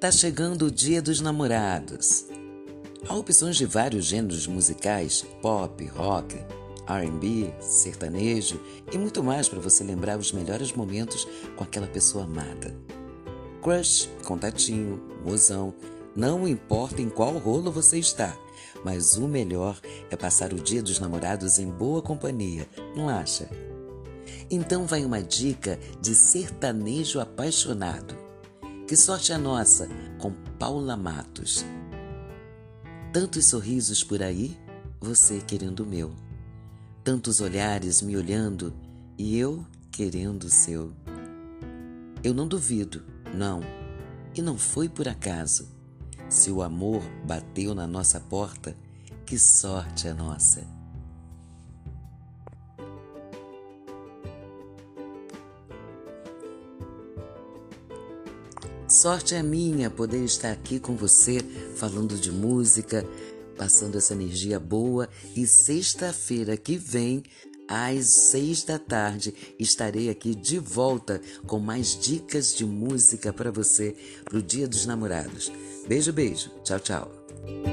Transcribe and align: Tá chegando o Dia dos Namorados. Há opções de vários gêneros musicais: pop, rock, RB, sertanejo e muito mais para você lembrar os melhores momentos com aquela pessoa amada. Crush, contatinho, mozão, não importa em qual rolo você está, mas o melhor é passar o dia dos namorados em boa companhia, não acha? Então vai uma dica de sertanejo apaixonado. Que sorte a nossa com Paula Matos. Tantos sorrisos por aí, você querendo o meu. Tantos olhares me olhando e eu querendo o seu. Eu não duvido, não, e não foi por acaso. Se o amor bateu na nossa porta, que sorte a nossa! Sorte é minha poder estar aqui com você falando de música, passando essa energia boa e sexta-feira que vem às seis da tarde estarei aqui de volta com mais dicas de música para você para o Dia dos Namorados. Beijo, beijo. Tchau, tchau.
Tá 0.00 0.10
chegando 0.10 0.64
o 0.64 0.70
Dia 0.70 1.02
dos 1.02 1.20
Namorados. 1.20 2.24
Há 3.06 3.14
opções 3.14 3.56
de 3.56 3.66
vários 3.66 4.06
gêneros 4.06 4.46
musicais: 4.46 5.26
pop, 5.42 5.84
rock, 5.88 6.38
RB, 6.86 7.52
sertanejo 7.60 8.58
e 8.90 8.96
muito 8.96 9.22
mais 9.22 9.46
para 9.46 9.60
você 9.60 9.84
lembrar 9.84 10.18
os 10.18 10.32
melhores 10.32 10.72
momentos 10.72 11.28
com 11.54 11.62
aquela 11.62 11.86
pessoa 11.86 12.24
amada. 12.24 12.74
Crush, 13.60 14.08
contatinho, 14.24 15.02
mozão, 15.22 15.74
não 16.16 16.48
importa 16.48 17.02
em 17.02 17.10
qual 17.10 17.36
rolo 17.36 17.70
você 17.70 17.98
está, 17.98 18.34
mas 18.82 19.18
o 19.18 19.28
melhor 19.28 19.78
é 20.10 20.16
passar 20.16 20.54
o 20.54 20.60
dia 20.60 20.82
dos 20.82 20.98
namorados 20.98 21.58
em 21.58 21.68
boa 21.68 22.00
companhia, 22.00 22.66
não 22.96 23.06
acha? 23.06 23.50
Então 24.50 24.86
vai 24.86 25.04
uma 25.04 25.22
dica 25.22 25.78
de 26.00 26.14
sertanejo 26.14 27.20
apaixonado. 27.20 28.19
Que 28.90 28.96
sorte 28.96 29.32
a 29.32 29.38
nossa 29.38 29.88
com 30.18 30.32
Paula 30.58 30.96
Matos. 30.96 31.64
Tantos 33.12 33.46
sorrisos 33.46 34.02
por 34.02 34.20
aí, 34.20 34.58
você 35.00 35.40
querendo 35.40 35.84
o 35.84 35.86
meu. 35.86 36.12
Tantos 37.04 37.40
olhares 37.40 38.02
me 38.02 38.16
olhando 38.16 38.74
e 39.16 39.38
eu 39.38 39.64
querendo 39.92 40.42
o 40.42 40.50
seu. 40.50 40.92
Eu 42.24 42.34
não 42.34 42.48
duvido, 42.48 43.04
não, 43.32 43.60
e 44.34 44.42
não 44.42 44.58
foi 44.58 44.88
por 44.88 45.06
acaso. 45.06 45.68
Se 46.28 46.50
o 46.50 46.60
amor 46.60 47.00
bateu 47.24 47.76
na 47.76 47.86
nossa 47.86 48.18
porta, 48.18 48.76
que 49.24 49.38
sorte 49.38 50.08
a 50.08 50.14
nossa! 50.14 50.79
Sorte 58.90 59.36
é 59.36 59.42
minha 59.42 59.88
poder 59.88 60.24
estar 60.24 60.50
aqui 60.50 60.80
com 60.80 60.96
você 60.96 61.38
falando 61.76 62.16
de 62.16 62.32
música, 62.32 63.06
passando 63.56 63.96
essa 63.96 64.14
energia 64.14 64.58
boa 64.58 65.08
e 65.36 65.46
sexta-feira 65.46 66.56
que 66.56 66.76
vem 66.76 67.22
às 67.68 68.06
seis 68.06 68.64
da 68.64 68.80
tarde 68.80 69.32
estarei 69.60 70.10
aqui 70.10 70.34
de 70.34 70.58
volta 70.58 71.20
com 71.46 71.60
mais 71.60 71.96
dicas 71.96 72.52
de 72.52 72.64
música 72.64 73.32
para 73.32 73.52
você 73.52 73.94
para 74.24 74.38
o 74.38 74.42
Dia 74.42 74.66
dos 74.66 74.84
Namorados. 74.86 75.52
Beijo, 75.86 76.12
beijo. 76.12 76.50
Tchau, 76.64 76.80
tchau. 76.80 77.69